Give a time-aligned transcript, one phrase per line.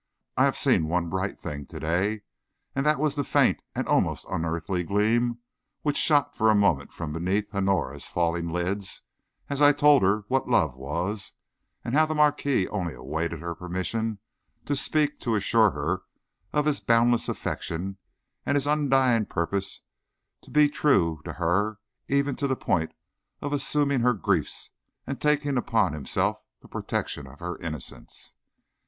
[0.35, 2.23] I have seen one bright thing to day,
[2.75, 5.37] and that was the faint and almost unearthly gleam
[5.83, 9.03] which shot for a moment from beneath Honora's falling lids
[9.47, 11.33] as I told her what love was
[11.85, 14.17] and how the marquis only awaited her permission
[14.65, 16.01] to speak to assure her
[16.51, 17.99] of his boundless affection
[18.43, 19.81] and his undying purpose
[20.41, 21.77] to be true to her
[22.07, 22.91] even to the point
[23.39, 24.71] of assuming her griefs
[25.05, 28.33] and taking upon himself the protection of her innocence.